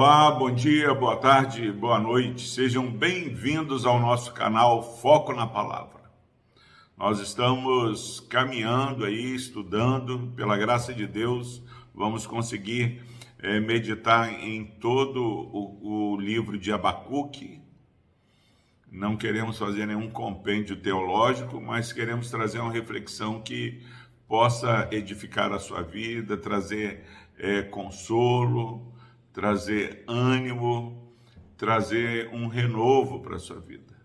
Olá, 0.00 0.30
bom 0.30 0.54
dia, 0.54 0.94
boa 0.94 1.16
tarde, 1.16 1.72
boa 1.72 1.98
noite. 1.98 2.48
Sejam 2.48 2.88
bem-vindos 2.88 3.84
ao 3.84 3.98
nosso 3.98 4.32
canal 4.32 4.80
Foco 5.00 5.32
na 5.32 5.44
Palavra. 5.44 6.02
Nós 6.96 7.18
estamos 7.18 8.20
caminhando 8.20 9.04
aí, 9.04 9.34
estudando, 9.34 10.32
pela 10.36 10.56
graça 10.56 10.94
de 10.94 11.04
Deus, 11.04 11.60
vamos 11.92 12.28
conseguir 12.28 13.02
é, 13.40 13.58
meditar 13.58 14.32
em 14.32 14.64
todo 14.64 15.20
o, 15.20 16.12
o 16.12 16.16
livro 16.16 16.56
de 16.56 16.72
Abacuque. 16.72 17.60
Não 18.92 19.16
queremos 19.16 19.58
fazer 19.58 19.84
nenhum 19.84 20.08
compêndio 20.08 20.76
teológico, 20.76 21.60
mas 21.60 21.92
queremos 21.92 22.30
trazer 22.30 22.60
uma 22.60 22.70
reflexão 22.70 23.42
que 23.42 23.82
possa 24.28 24.88
edificar 24.92 25.52
a 25.52 25.58
sua 25.58 25.82
vida, 25.82 26.36
trazer 26.36 27.04
é, 27.36 27.62
consolo, 27.62 28.96
trazer 29.38 30.02
ânimo, 30.08 31.14
trazer 31.56 32.28
um 32.34 32.48
renovo 32.48 33.20
para 33.20 33.36
a 33.36 33.38
sua 33.38 33.60
vida. 33.60 33.96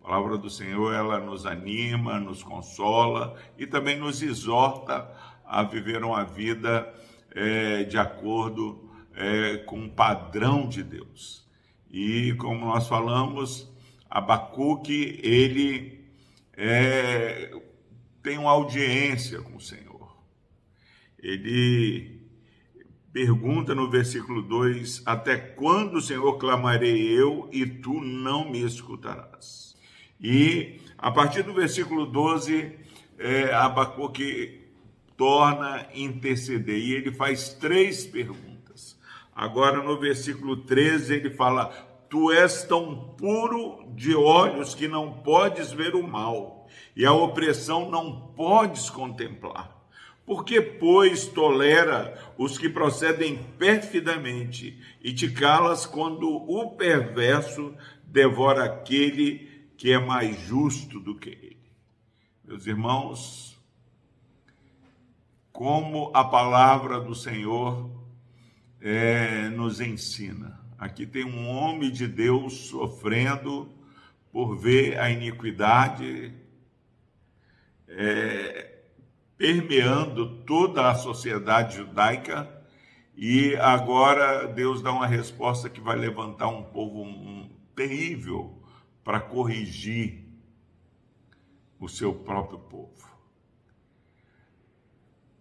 A 0.00 0.04
palavra 0.04 0.38
do 0.38 0.48
Senhor, 0.48 0.94
ela 0.94 1.20
nos 1.20 1.44
anima, 1.44 2.18
nos 2.18 2.42
consola 2.42 3.36
e 3.58 3.66
também 3.66 3.98
nos 3.98 4.22
exorta 4.22 5.14
a 5.44 5.62
viver 5.62 6.02
uma 6.02 6.24
vida 6.24 6.90
é, 7.32 7.84
de 7.84 7.98
acordo 7.98 8.90
é, 9.14 9.58
com 9.58 9.84
o 9.84 9.90
padrão 9.90 10.66
de 10.66 10.82
Deus. 10.82 11.46
E 11.90 12.32
como 12.38 12.64
nós 12.64 12.88
falamos, 12.88 13.70
Abacuque, 14.08 15.20
ele 15.22 16.02
é, 16.54 17.54
tem 18.22 18.38
uma 18.38 18.52
audiência 18.52 19.42
com 19.42 19.56
o 19.56 19.60
Senhor. 19.60 20.16
Ele 21.18 22.21
pergunta 23.12 23.74
no 23.74 23.90
versículo 23.90 24.42
2: 24.42 25.02
Até 25.04 25.36
quando, 25.36 26.00
Senhor, 26.00 26.38
clamarei 26.38 27.08
eu 27.08 27.48
e 27.52 27.66
tu 27.66 28.00
não 28.00 28.50
me 28.50 28.64
escutarás? 28.64 29.76
E 30.20 30.80
a 30.96 31.10
partir 31.10 31.42
do 31.42 31.52
versículo 31.52 32.06
12, 32.06 32.72
é, 33.18 33.52
Abacuque 33.52 34.62
torna 35.16 35.86
interceder 35.94 36.78
e 36.78 36.92
ele 36.94 37.12
faz 37.12 37.50
três 37.50 38.06
perguntas. 38.06 38.98
Agora 39.34 39.82
no 39.82 39.98
versículo 39.98 40.56
13 40.56 41.14
ele 41.14 41.30
fala: 41.30 41.66
Tu 42.08 42.30
és 42.32 42.64
tão 42.64 43.14
puro 43.18 43.84
de 43.94 44.14
olhos 44.14 44.74
que 44.74 44.86
não 44.86 45.12
podes 45.12 45.72
ver 45.72 45.94
o 45.94 46.06
mal, 46.06 46.66
e 46.94 47.04
a 47.04 47.12
opressão 47.12 47.90
não 47.90 48.32
podes 48.34 48.88
contemplar. 48.88 49.81
Por 50.32 50.46
que, 50.46 50.62
pois, 50.62 51.26
tolera 51.26 52.18
os 52.38 52.56
que 52.56 52.66
procedem 52.66 53.36
perfidamente 53.58 54.82
e 55.02 55.12
te 55.12 55.30
calas 55.30 55.84
quando 55.84 56.26
o 56.26 56.70
perverso 56.70 57.76
devora 58.02 58.64
aquele 58.64 59.70
que 59.76 59.92
é 59.92 59.98
mais 59.98 60.40
justo 60.40 60.98
do 60.98 61.18
que 61.18 61.28
ele? 61.28 61.70
Meus 62.42 62.66
irmãos, 62.66 63.60
como 65.52 66.10
a 66.14 66.24
palavra 66.24 66.98
do 66.98 67.14
Senhor 67.14 67.90
é, 68.80 69.50
nos 69.50 69.82
ensina. 69.82 70.58
Aqui 70.78 71.04
tem 71.04 71.26
um 71.26 71.46
homem 71.46 71.90
de 71.90 72.08
Deus 72.08 72.54
sofrendo 72.68 73.70
por 74.32 74.56
ver 74.56 74.98
a 74.98 75.10
iniquidade. 75.10 76.32
É, 77.86 78.71
permeando 79.42 80.44
toda 80.44 80.88
a 80.88 80.94
sociedade 80.94 81.78
judaica 81.78 82.48
e 83.16 83.56
agora 83.56 84.46
Deus 84.46 84.80
dá 84.80 84.92
uma 84.92 85.04
resposta 85.04 85.68
que 85.68 85.80
vai 85.80 85.96
levantar 85.96 86.46
um 86.46 86.62
povo 86.62 87.50
terrível 87.74 88.62
para 89.02 89.18
corrigir 89.18 90.28
o 91.80 91.88
seu 91.88 92.14
próprio 92.14 92.60
povo. 92.60 92.92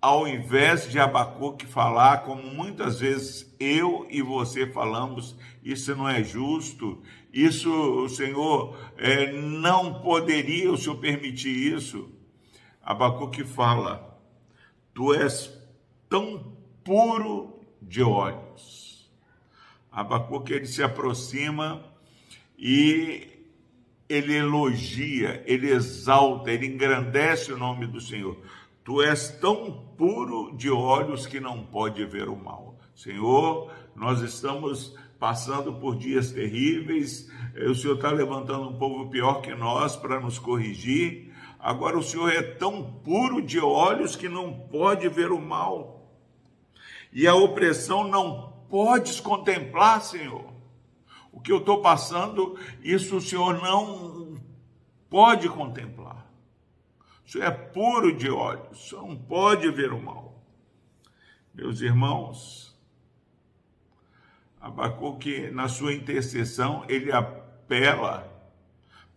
Ao 0.00 0.26
invés 0.26 0.90
de 0.90 0.98
Abacuque 0.98 1.66
falar, 1.66 2.22
como 2.24 2.42
muitas 2.42 3.00
vezes 3.00 3.54
eu 3.60 4.06
e 4.08 4.22
você 4.22 4.66
falamos, 4.66 5.36
isso 5.62 5.94
não 5.94 6.08
é 6.08 6.24
justo, 6.24 7.02
isso 7.30 7.70
o 7.70 8.08
Senhor 8.08 8.78
é, 8.96 9.30
não 9.30 10.00
poderia 10.00 10.72
o 10.72 10.78
Senhor 10.78 10.96
permitir 10.96 11.74
isso. 11.74 12.18
Abacuque 12.82 13.44
fala: 13.44 14.18
Tu 14.94 15.14
és 15.14 15.52
tão 16.08 16.56
puro 16.84 17.60
de 17.80 18.02
olhos. 18.02 19.10
Abacuque 19.90 20.52
ele 20.52 20.66
se 20.66 20.82
aproxima 20.82 21.84
e 22.58 23.28
ele 24.08 24.34
elogia, 24.34 25.42
ele 25.46 25.70
exalta, 25.70 26.50
ele 26.50 26.66
engrandece 26.66 27.52
o 27.52 27.58
nome 27.58 27.86
do 27.86 28.00
Senhor. 28.00 28.36
Tu 28.82 29.02
és 29.02 29.28
tão 29.40 29.86
puro 29.96 30.56
de 30.56 30.70
olhos 30.70 31.26
que 31.26 31.38
não 31.38 31.64
pode 31.64 32.04
ver 32.04 32.28
o 32.28 32.36
mal. 32.36 32.76
Senhor, 32.94 33.72
nós 33.94 34.20
estamos 34.20 34.96
passando 35.18 35.74
por 35.74 35.96
dias 35.96 36.32
terríveis, 36.32 37.30
o 37.68 37.74
Senhor 37.74 37.94
está 37.94 38.10
levantando 38.10 38.68
um 38.68 38.78
povo 38.78 39.08
pior 39.10 39.42
que 39.42 39.54
nós 39.54 39.94
para 39.94 40.18
nos 40.18 40.38
corrigir, 40.38 41.29
Agora 41.62 41.98
o 41.98 42.02
Senhor 42.02 42.32
é 42.32 42.42
tão 42.42 42.82
puro 42.82 43.42
de 43.42 43.60
olhos 43.60 44.16
que 44.16 44.28
não 44.28 44.52
pode 44.52 45.08
ver 45.08 45.30
o 45.30 45.40
mal. 45.40 46.10
E 47.12 47.26
a 47.26 47.34
opressão 47.34 48.04
não 48.04 48.64
podes 48.68 49.20
contemplar, 49.20 50.00
Senhor. 50.00 50.50
O 51.30 51.40
que 51.40 51.52
eu 51.52 51.58
estou 51.58 51.82
passando, 51.82 52.58
isso 52.82 53.16
o 53.16 53.20
Senhor 53.20 53.60
não 53.60 54.40
pode 55.08 55.48
contemplar. 55.48 56.26
O 57.26 57.30
Senhor 57.30 57.44
é 57.44 57.50
puro 57.50 58.16
de 58.16 58.30
olhos, 58.30 58.86
o 58.86 58.88
Senhor 58.88 59.06
não 59.06 59.16
pode 59.16 59.70
ver 59.70 59.92
o 59.92 60.02
mal. 60.02 60.42
Meus 61.52 61.80
irmãos, 61.80 62.74
Abacuque, 64.60 65.50
na 65.50 65.68
sua 65.68 65.92
intercessão, 65.92 66.84
ele 66.88 67.12
apela 67.12 68.29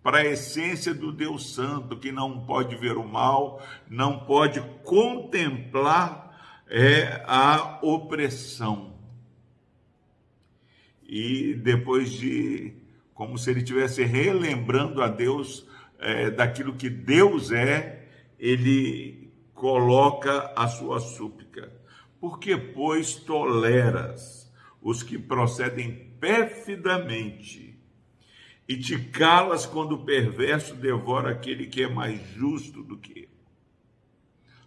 para 0.03 0.17
a 0.17 0.25
essência 0.25 0.93
do 0.93 1.13
Deus 1.13 1.55
Santo, 1.55 1.97
que 1.97 2.11
não 2.11 2.45
pode 2.45 2.75
ver 2.75 2.97
o 2.97 3.07
mal, 3.07 3.65
não 3.89 4.19
pode 4.19 4.59
contemplar 4.83 6.37
é, 6.67 7.23
a 7.25 7.79
opressão. 7.81 8.93
E 11.01 11.53
depois 11.53 12.11
de, 12.11 12.73
como 13.13 13.37
se 13.37 13.49
ele 13.49 13.59
estivesse 13.59 14.03
relembrando 14.03 15.01
a 15.01 15.07
Deus 15.07 15.65
é, 15.97 16.29
daquilo 16.29 16.75
que 16.75 16.89
Deus 16.89 17.51
é, 17.51 18.09
ele 18.37 19.31
coloca 19.53 20.51
a 20.53 20.67
sua 20.67 20.99
súplica. 20.99 21.71
Porque, 22.19 22.57
pois, 22.57 23.15
toleras 23.15 24.51
os 24.81 25.01
que 25.01 25.17
procedem 25.17 26.11
perfidamente 26.19 27.72
e 28.67 28.77
te 28.77 28.97
calas 28.97 29.65
quando 29.65 29.93
o 29.93 30.05
perverso 30.05 30.75
devora 30.75 31.31
aquele 31.31 31.67
que 31.67 31.83
é 31.83 31.87
mais 31.87 32.21
justo 32.33 32.81
do 32.81 32.97
que 32.97 33.11
ele. 33.11 33.29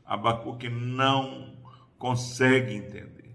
Abacuque 0.05 0.69
não 0.69 1.57
consegue 1.99 2.75
entender. 2.75 3.35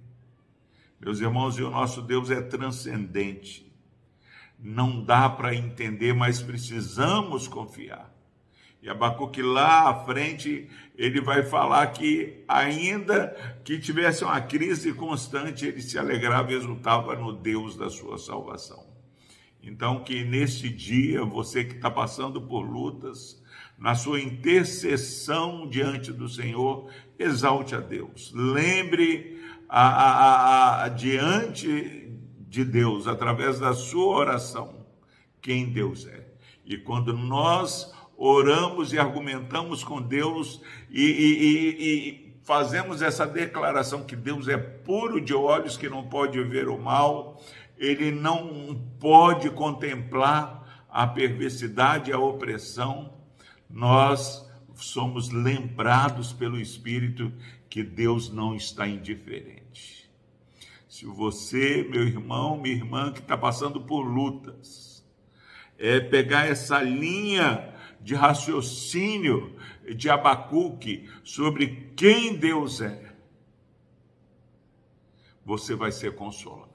Meus 0.99 1.19
irmãos, 1.19 1.57
e 1.57 1.63
o 1.63 1.71
nosso 1.71 2.01
Deus 2.01 2.29
é 2.29 2.41
transcendente. 2.41 3.69
Não 4.59 5.03
dá 5.03 5.27
para 5.27 5.55
entender, 5.55 6.13
mas 6.13 6.41
precisamos 6.41 7.47
confiar. 7.47 8.11
E 8.81 8.89
Abacuque 8.89 9.41
lá 9.41 9.89
à 9.89 10.05
frente, 10.05 10.69
ele 10.95 11.19
vai 11.19 11.43
falar 11.43 11.87
que 11.87 12.43
ainda 12.47 13.29
que 13.63 13.79
tivesse 13.79 14.23
uma 14.23 14.39
crise 14.41 14.93
constante, 14.93 15.65
ele 15.65 15.81
se 15.81 15.97
alegrava 15.97 16.51
e 16.51 16.55
exultava 16.55 17.15
no 17.15 17.33
Deus 17.33 17.75
da 17.75 17.89
sua 17.89 18.17
salvação. 18.17 18.90
Então, 19.63 20.03
que 20.03 20.23
nesse 20.23 20.69
dia, 20.69 21.23
você 21.23 21.63
que 21.63 21.75
está 21.75 21.89
passando 21.89 22.41
por 22.41 22.61
lutas, 22.61 23.41
na 23.77 23.95
sua 23.95 24.19
intercessão 24.19 25.67
diante 25.67 26.11
do 26.11 26.27
Senhor, 26.27 26.89
exalte 27.17 27.75
a 27.75 27.79
Deus. 27.79 28.31
Lembre 28.33 29.39
a, 29.67 29.87
a, 29.87 30.83
a, 30.83 30.89
diante 30.89 32.11
de 32.47 32.65
Deus, 32.65 33.07
através 33.07 33.59
da 33.59 33.73
sua 33.73 34.17
oração, 34.17 34.85
quem 35.41 35.69
Deus 35.69 36.07
é. 36.07 36.27
E 36.65 36.77
quando 36.77 37.15
nós 37.15 37.93
oramos 38.17 38.93
e 38.93 38.99
argumentamos 38.99 39.83
com 39.83 40.01
Deus 40.01 40.61
e, 40.89 41.01
e, 41.01 41.43
e, 41.43 42.09
e 42.09 42.31
fazemos 42.43 43.01
essa 43.01 43.25
declaração 43.25 44.03
que 44.03 44.15
Deus 44.15 44.47
é 44.47 44.57
puro 44.57 45.19
de 45.19 45.33
olhos, 45.33 45.77
que 45.77 45.89
não 45.89 46.03
pode 46.03 46.41
ver 46.43 46.67
o 46.67 46.77
mal, 46.77 47.41
ele 47.81 48.11
não 48.11 48.79
pode 48.99 49.49
contemplar 49.49 50.85
a 50.87 51.07
perversidade, 51.07 52.13
a 52.13 52.19
opressão, 52.19 53.11
nós 53.67 54.47
somos 54.75 55.31
lembrados 55.31 56.31
pelo 56.31 56.59
Espírito 56.59 57.33
que 57.67 57.81
Deus 57.81 58.29
não 58.29 58.55
está 58.55 58.87
indiferente. 58.87 60.07
Se 60.87 61.05
você, 61.07 61.87
meu 61.89 62.03
irmão, 62.03 62.55
minha 62.55 62.75
irmã, 62.75 63.11
que 63.11 63.19
está 63.19 63.35
passando 63.35 63.81
por 63.81 64.03
lutas, 64.03 65.03
é 65.79 65.99
pegar 65.99 66.45
essa 66.45 66.79
linha 66.83 67.73
de 67.99 68.13
raciocínio 68.13 69.55
de 69.95 70.07
Abacuque 70.07 71.09
sobre 71.23 71.91
quem 71.95 72.35
Deus 72.35 72.79
é, 72.79 73.11
você 75.43 75.73
vai 75.73 75.91
ser 75.91 76.13
consolado. 76.13 76.70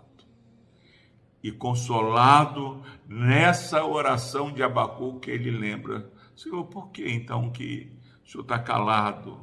E 1.42 1.52
consolado 1.52 2.82
nessa 3.06 3.84
oração 3.84 4.52
de 4.52 4.62
Abacuque, 4.62 5.30
ele 5.30 5.50
lembra: 5.50 6.10
Senhor, 6.34 6.64
por 6.64 6.90
que 6.90 7.08
então 7.08 7.50
que 7.50 7.92
o 8.24 8.28
Senhor 8.28 8.42
está 8.42 8.58
calado? 8.58 9.40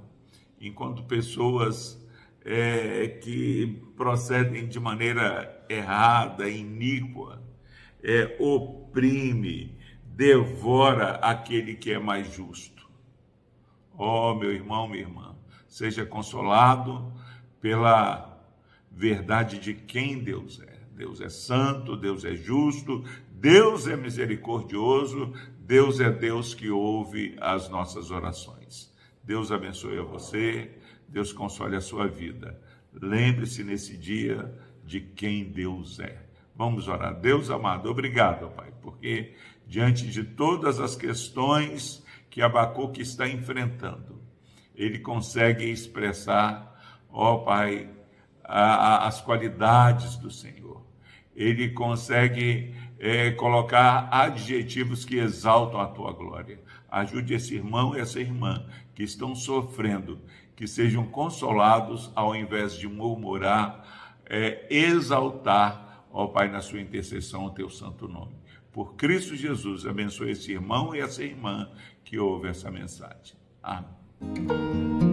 Enquanto 0.60 1.04
pessoas 1.04 2.02
é, 2.44 3.08
que 3.22 3.82
procedem 3.96 4.68
de 4.68 4.80
maneira 4.80 5.66
errada, 5.70 6.50
iníqua, 6.50 7.42
é, 8.04 8.36
oprime, 8.40 9.78
devora 10.04 11.16
aquele 11.16 11.76
que 11.76 11.92
é 11.92 12.00
mais 12.00 12.34
justo. 12.34 12.90
Oh, 13.98 14.34
meu 14.34 14.52
irmão, 14.52 14.88
minha 14.88 15.02
irmã, 15.02 15.36
seja 15.68 16.06
consolado 16.06 17.14
pela 17.62 18.44
verdade 18.92 19.60
de 19.60 19.74
quem 19.74 20.20
Deus 20.20 20.62
é. 20.62 20.73
Deus 20.96 21.22
é 21.22 21.30
santo, 21.30 21.98
Deus 21.98 22.24
é 22.24 22.36
justo, 22.36 23.04
Deus 23.32 23.88
é 23.88 23.96
misericordioso, 23.96 25.34
Deus 25.60 26.00
é 26.00 26.10
Deus 26.10 26.54
que 26.54 26.70
ouve 26.70 27.36
as 27.40 27.70
nossas 27.70 28.12
orações. 28.12 28.94
Deus 29.24 29.52
abençoe 29.52 29.98
a 30.00 30.04
você, 30.04 30.72
Deus 31.08 31.32
console 31.32 31.76
a 31.76 31.82
sua 31.82 32.08
vida. 32.08 32.60
Lembre-se 32.94 33.64
nesse 33.64 33.98
dia 33.98 34.54
de 34.86 35.02
quem 35.02 35.46
Deus 35.46 36.00
é. 36.00 36.24
Vamos 36.56 36.88
orar. 36.88 37.20
Deus 37.20 37.50
amado, 37.50 37.90
obrigado, 37.90 38.50
Pai, 38.50 38.72
porque 38.82 39.34
diante 39.66 40.08
de 40.08 40.24
todas 40.24 40.80
as 40.80 40.96
questões 40.96 42.04
que 42.30 42.42
Abacuque 42.42 43.02
está 43.02 43.28
enfrentando, 43.28 44.22
ele 44.76 45.00
consegue 45.00 45.66
expressar, 45.66 47.06
ó 47.10 47.38
Pai, 47.38 47.90
a, 48.44 49.08
as 49.08 49.22
qualidades 49.22 50.16
do 50.16 50.30
Senhor. 50.30 50.82
Ele 51.36 51.70
consegue 51.70 52.76
é, 53.00 53.32
colocar 53.32 54.08
adjetivos 54.12 55.04
que 55.04 55.18
exaltam 55.18 55.80
a 55.80 55.88
tua 55.88 56.12
glória. 56.12 56.60
Ajude 56.90 57.34
esse 57.34 57.56
irmão 57.56 57.96
e 57.96 58.00
essa 58.00 58.20
irmã 58.20 58.66
que 58.94 59.04
estão 59.04 59.36
sofrendo, 59.36 60.20
que 60.56 60.68
sejam 60.68 61.06
consolados 61.06 62.12
ao 62.16 62.36
invés 62.36 62.76
de 62.76 62.88
murmurar, 62.88 63.84
é, 64.26 64.68
exaltar, 64.70 66.06
ó 66.12 66.28
Pai, 66.28 66.50
na 66.50 66.62
sua 66.62 66.80
intercessão, 66.80 67.46
o 67.46 67.52
teu 67.52 67.70
santo 67.70 68.08
nome. 68.08 68.36
Por 68.72 68.96
Cristo 68.96 69.36
Jesus, 69.36 69.86
abençoe 69.86 70.32
esse 70.32 70.52
irmão 70.52 70.96
e 70.96 71.00
essa 71.00 71.24
irmã 71.24 71.70
que 72.04 72.18
ouve 72.18 72.48
essa 72.48 72.72
mensagem. 72.72 73.36
Amém. 73.62 75.13